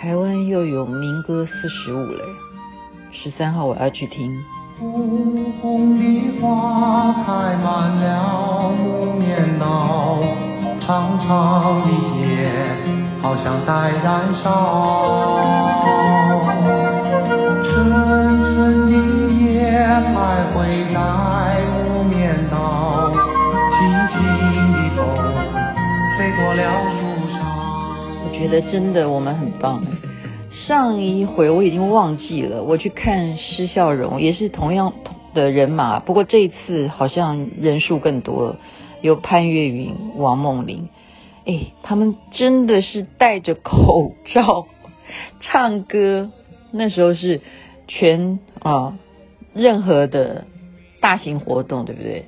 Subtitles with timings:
[0.00, 2.24] 台湾又有民歌四十五嘞，
[3.12, 4.34] 十三号我要去听。
[4.78, 10.16] 红红的花开满了木棉道，
[10.80, 12.50] 长长的街
[13.20, 15.69] 好像在燃烧，
[28.60, 29.84] 真的我们很棒。
[30.66, 34.92] 上一回我已经忘记了，我去看施孝荣，也是同样
[35.32, 38.56] 的人马，不过这一次好像人数更多，
[39.00, 40.88] 有潘越云、王梦玲，
[41.46, 44.66] 哎，他们真的是戴着口罩
[45.40, 46.30] 唱歌，
[46.72, 47.40] 那时候是
[47.86, 48.98] 全啊
[49.54, 50.46] 任何的
[51.00, 52.24] 大型活动，对不对？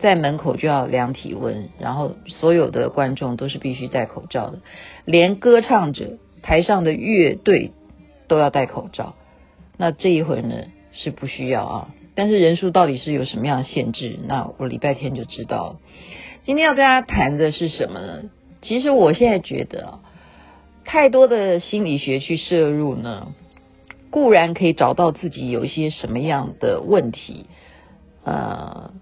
[0.00, 4.58] 在门口就要量体温，然后所有的观众都是必须戴口罩的，
[5.04, 6.18] 连歌唱者。
[6.40, 7.72] 台上的乐队
[8.28, 9.16] 都要戴口罩，
[9.76, 14.16] 那这一回呢是不需要啊，但是人数到底是有什么样的限制？
[14.24, 15.76] 那我礼拜天就知道了。
[16.46, 18.30] 今天要跟大家谈的是什么呢？
[18.62, 20.00] 其实我现在觉得啊，
[20.84, 23.34] 太多的心理学去摄入呢，
[24.08, 27.46] 固然可以找到自己有一些什么样的问题，
[28.24, 28.92] 呃。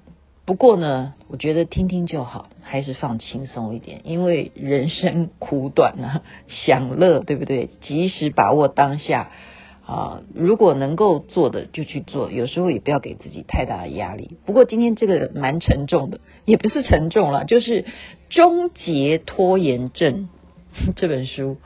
[0.47, 7.69] 不过呢，我觉得听听就好，还是放轻松一点，因为人生苦短啊， 享乐对不对？
[7.83, 9.31] 及时把握当下
[9.85, 14.39] 啊，如果能够做的就去做，有时候也不要给自己太大的压力。
[14.47, 17.83] 不过今天这个蛮沉重的，也不是沉重了，就是
[18.31, 20.29] 《终结拖延症》
[20.95, 21.57] 这本书，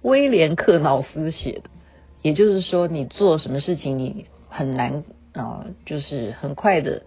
[0.00, 1.64] 威廉克瑙斯写的。
[2.22, 7.02] 也就是说，你做什么事情你很难啊，就是很快的。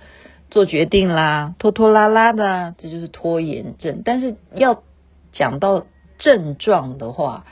[0.53, 4.03] 做决定啦，拖拖拉拉的，这就是拖延症。
[4.05, 4.83] 但是要
[5.31, 5.87] 讲到
[6.19, 7.47] 症状的话，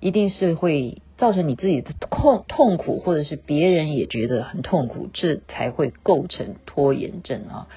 [0.00, 7.68] 一定是会造成你自己的痛痛苦，或者是别人也觉得很痛苦，这才会构成拖延症啊。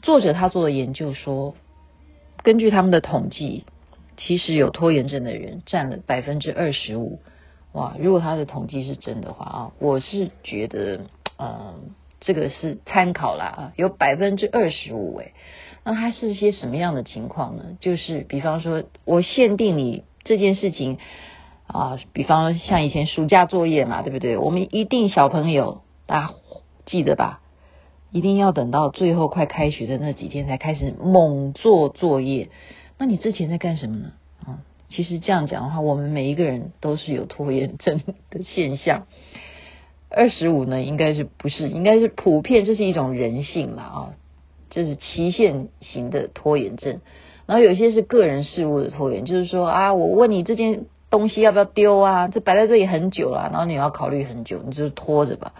[0.00, 1.54] 作者他做的研究说，
[2.42, 3.66] 根据他们的统计，
[4.16, 7.18] 其实有拖延症的人占了百分之二十五。
[7.72, 11.00] 哇，如果他的统计是真的话啊，我是觉得，
[11.38, 11.90] 嗯。
[12.26, 15.32] 这个是参考啦啊，有百分之二十五诶，
[15.84, 17.78] 那它是些什么样的情况呢？
[17.80, 20.98] 就是比方说，我限定你这件事情
[21.68, 24.36] 啊，比方像以前暑假作业嘛，对不对？
[24.38, 26.34] 我们一定小朋友大家
[26.84, 27.40] 记得吧？
[28.10, 32.48] 一定要等到最后快开学的那几天才开始猛做作业。
[32.98, 34.12] 那你之前在干什么呢？
[34.44, 34.58] 啊，
[34.88, 38.00] 其实这样讲的话，我们每一个人都是有拖延症
[38.30, 39.06] 的现象。
[40.08, 41.68] 二十五呢，应该是不是？
[41.68, 44.12] 应该是普遍，这是一种人性了啊，
[44.70, 47.00] 这是期限型的拖延症。
[47.46, 52.28] 然后有些是个人事务的拖延，就是说啊，我问你这件东西要不要丢啊？
[52.28, 55.52] 这摆在这里很久了，然后你要考虑很久，你就拖着吧。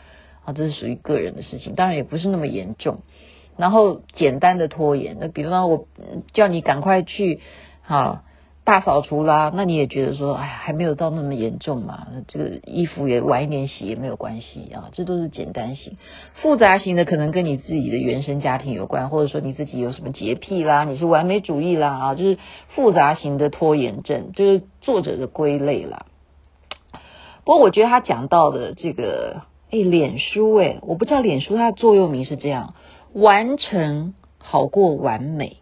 [0.45, 2.99] 啊，这是属于个人的事情，当然也不是那么严重。
[3.57, 5.87] 然后简单的拖延，那比方说我
[6.33, 7.41] 叫你赶快去，
[7.83, 8.23] 好。
[8.67, 12.09] 大扫除啦，那你也觉得说，哎呀，还没有到那么严重嘛？
[12.27, 15.97] 这个衣服也晚一点洗也没有关系啊，这都是简单型。
[16.35, 22.39] 复杂型的可能跟你自己的原生家庭有关，或者说你自己有什么洁癖啦，你是完美主义啦啊，就是
[22.71, 26.07] 复杂型的拖延症，就是作者的归类啦。
[27.45, 32.75] 不过我觉得他讲到的这个，哎，脸书，哎，我不知道脸书它的座右铭是这样，
[33.13, 35.59] 完成好过完美，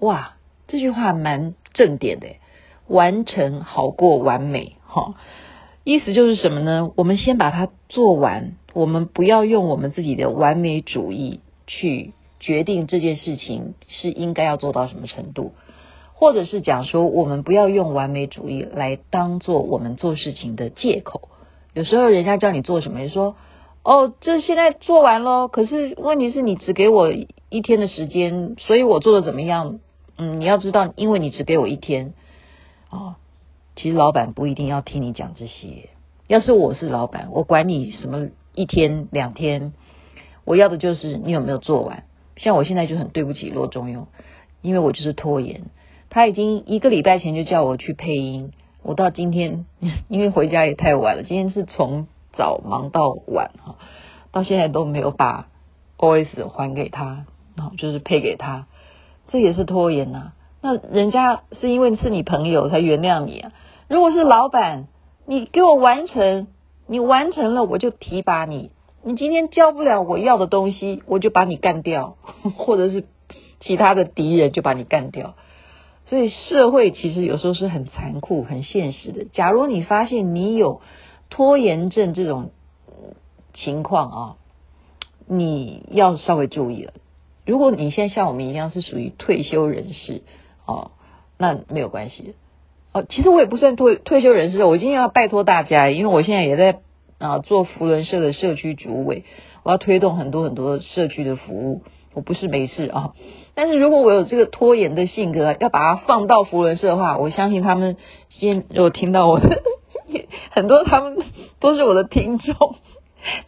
[0.00, 0.32] 哇。
[0.70, 2.26] 这句话蛮正点的，
[2.88, 5.14] 完成好过完美，哈，
[5.84, 6.90] 意思就是什么呢？
[6.96, 15.52] 我们先把它做完，我们不要用我们自己的完美主义去决定这件事情是应该要做到什么程度，
[16.14, 21.28] 或者是讲说，我们不要用完美主义来当做我们做事情的借口。
[21.74, 23.36] 有时候人家叫你做什么，你说
[23.84, 29.78] 哦，这现在做完了，可是问题是你只给我一天的时间，所以我做的怎么样？
[30.18, 32.12] 嗯，你要知道，因为你只给我一天，
[32.90, 33.14] 哦，
[33.76, 35.90] 其实老板不一定要听你讲这些。
[36.26, 39.72] 要是我是老板，我管你什么一天两天，
[40.44, 42.02] 我要的就是你有没有做完。
[42.36, 44.06] 像我现在就很对不起罗中庸，
[44.60, 45.66] 因为我就是拖延。
[46.10, 49.66] 他已经一个礼拜前就叫我去配音，我到今天
[50.08, 53.76] 因为回家也太晚了，今天是从早忙到晚哈，
[54.32, 55.48] 到现在都没有把
[55.96, 58.66] OS 还给他，然后就是配给他。
[59.28, 63.52] 这也是拖延呐、啊，那人家是因为是你朋友才原谅你啊。
[63.88, 64.88] 如果是老板，
[65.26, 66.48] 你给我完成，
[66.86, 68.70] 你完成了我就提拔你。
[69.02, 72.16] 你今天交不了我要的东西，我就把你干掉，
[72.56, 73.04] 或者是
[73.60, 75.34] 其他的敌人就把你干掉。
[76.06, 79.24] 所以社会其实有时候是很残酷、很现实的。
[79.26, 80.80] 假如你发现你有
[81.28, 82.50] 拖延症这种
[83.52, 84.36] 情况啊，
[85.26, 86.94] 你要稍微注意了。
[87.48, 90.20] 如果你现在像我们一样是属于退休人士
[90.66, 90.90] 哦，
[91.38, 92.34] 那没有关系。
[92.92, 96.80] 哦，其实我也不算退退休人士，我今天要拜托大家，因为我现在也在
[97.18, 99.24] 啊做福伦社的社区主委，
[99.62, 101.80] 我要推动很多很多社区的服务。
[102.14, 103.12] 我不是没事啊，
[103.54, 107.96] 但是如果我有这个拖延的性格，要把它放到福伦社的话，我相信他们
[108.30, 109.62] 今天如果听到我的，
[110.50, 111.18] 很多他们
[111.60, 112.54] 都是我的听众，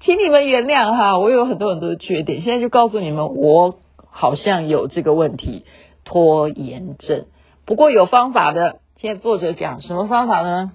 [0.01, 2.43] 请你们原谅哈，我有很多很多的缺点。
[2.43, 3.77] 现在就告诉你们，我
[4.21, 5.65] 好像有这个问题，
[6.05, 7.25] 拖延症。
[7.65, 10.73] 不过有方法的，现在作者讲什么方法呢？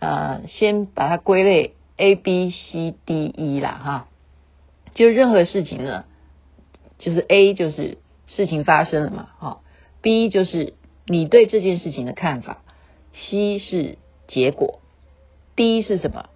[0.00, 4.08] 呃，先把它归类 A B C D E 啦哈，
[4.94, 6.04] 就任何事情呢。
[6.98, 9.62] 就是 A 就是事情发生了嘛，好
[10.00, 10.74] ，B 就是
[11.06, 12.58] 你对这件事情的看法
[13.12, 14.80] ，C 是结果
[15.54, 16.26] ，D 是什么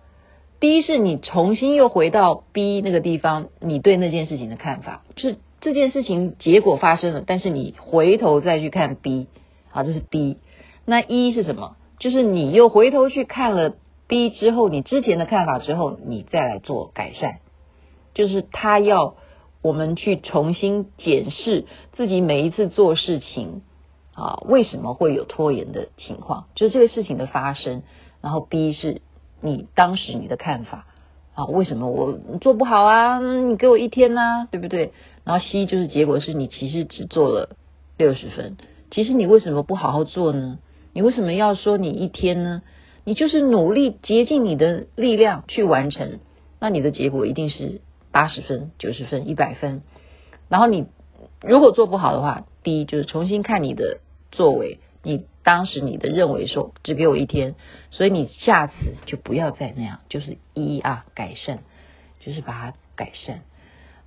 [0.61, 9.27] ？D 是你重新又回到 B 那个地方，你对那件事情的看法，就是这件事情结果发生了，但是你回头再去看 B，
[9.73, 10.39] 啊，这是 B，。
[10.85, 11.75] 那 E 是什么？
[11.99, 13.75] 就是你又回头去看了
[14.07, 17.39] B 之后，你之前的看法之后，你再来做改善，
[18.15, 19.17] 就是他要。
[19.63, 23.63] 我们去重新检视自己每一次做事情
[24.15, 26.45] 啊，为什么会有拖延的情况？
[26.55, 27.83] 就是这个事情的发生。
[28.23, 29.03] 然后 B 是
[29.41, 30.87] 你当时你的看法
[31.35, 33.19] 啊，为什么我做不好啊？
[33.19, 34.93] 你给我一天呐，对不对？
[35.27, 37.57] 然后 C 就是结果是你其实只做了
[37.99, 38.57] 六十分。
[38.91, 40.59] 其实你为什么不好好做呢？
[40.95, 42.63] 你为什么要说你一天呢？
[43.05, 46.21] 你就是努力竭尽你的力量去完成，
[46.59, 47.83] 那你的结果一定是。
[48.13, 49.83] 八十分、九十分、一百分，
[50.49, 50.87] 然后你
[51.43, 53.99] 如果做不好的话，第一就是重新看你的
[54.33, 57.57] 作为，你当时你的认为说只给我一天，
[57.91, 58.75] 所以你下次
[59.05, 61.59] 就不要再那样，就是一啊改善，
[62.25, 63.43] 就是把它改善。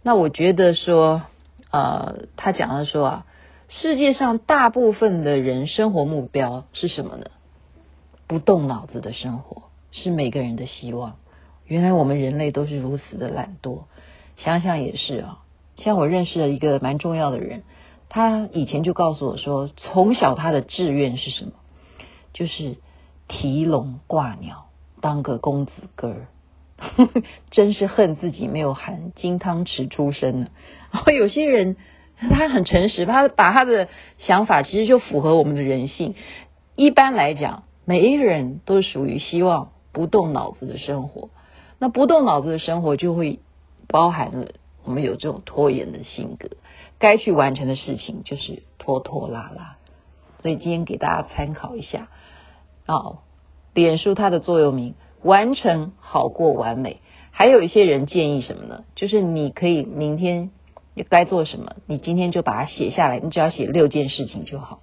[0.10, 1.22] 那我觉得说，
[1.70, 3.26] 呃，他讲的说啊，
[3.68, 7.28] 世界上大部分的人生活目标是什么呢？
[8.26, 9.62] 不动脑子的生活
[9.92, 11.18] 是每个人的希望。
[11.68, 13.84] 原来我们人类都是如此的懒惰，
[14.38, 15.44] 想想也是啊。
[15.78, 17.62] 像我认识了一个蛮重要的人，
[18.10, 21.52] 他以前就告诉我说，从小他的志愿是什么？
[22.34, 22.78] 就是
[23.28, 24.70] 提笼挂鸟，
[25.02, 26.28] 当个公子哥儿。
[27.52, 30.48] 真是恨自己没有含金汤匙出生呢。
[30.92, 31.76] 然 后有些人
[32.18, 33.88] 他很诚实，他把他的
[34.18, 36.16] 想法其实就符合我们的人性。
[36.76, 41.30] 一般来讲，每一个人都属于希望不动脑子的生活。
[41.78, 43.40] 那不动脑子的生活就会
[43.88, 44.48] 包含了
[44.84, 46.50] 我们有这种拖延的性格，
[47.00, 49.78] 该去完成的事情就是拖拖拉拉。
[50.42, 52.08] 所以今天给大家参考一下
[52.86, 53.20] 啊，
[53.74, 57.02] 脸书它的座右铭：完成好过完美。
[57.32, 58.84] 还有一些人建议什么呢？
[58.96, 60.52] 就是你可以明天
[61.10, 64.80] 该做什么，你今天就把它写下来，你只要写六件事情就好。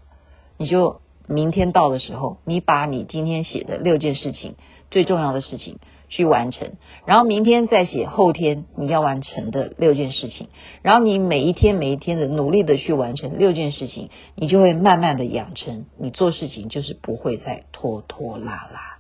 [0.58, 4.54] 你就明天到的时候，你把你今天写的六件事情
[4.90, 5.78] 最重要的事情。
[6.08, 6.74] 去完成，
[7.04, 10.50] 然后明天再写后天你要完成的六件事情，
[10.80, 18.95] 然后你每一天每一天的努力的去完成六件事情，你就会慢慢的养成，你做事情就是不会再拖拖拉拉。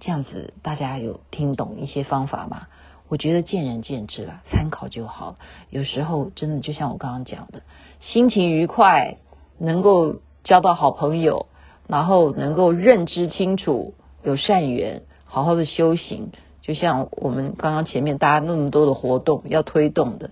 [0.00, 2.66] 这样子大家有听懂一些方法吗？
[3.08, 5.36] 我觉得见仁见智啦，参考就好。
[5.68, 7.62] 有时候真的就像我刚刚讲的，
[8.00, 9.16] 心情愉快，
[9.58, 11.46] 能够交到好朋友，
[11.88, 15.02] 然后能够认知清楚，有善缘。
[15.24, 20.30] 好好的修行，就像我们刚刚前面大家那么多的活动要推动的，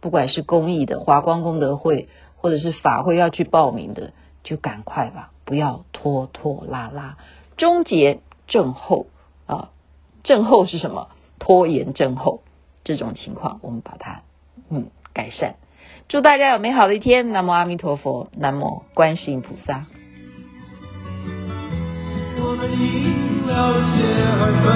[0.00, 7.16] 不管是公益的华光功德会，或者是法会要去报名的，就赶快吧，不要拖拖拉拉，
[7.56, 9.06] 终结症候
[9.46, 9.70] 啊，
[10.24, 11.08] 症候是什么？
[11.38, 12.42] 拖延症候
[12.82, 14.22] 这种情况，我们把它
[14.70, 15.56] 嗯改善。
[16.08, 19.84] 祝大家有美好的一天，南无阿弥陀佛，南无观世音菩萨。
[22.38, 23.96] 我们赢了解
[24.38, 24.66] 而分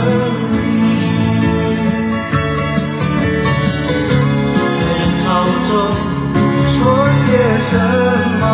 [0.52, 0.58] 离，
[4.76, 5.26] 在人潮
[5.68, 5.70] 中
[6.76, 6.78] 说
[7.26, 7.28] 些
[7.70, 7.72] 什
[8.40, 8.44] 么？